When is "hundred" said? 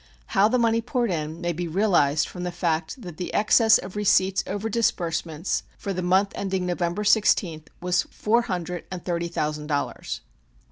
8.41-8.85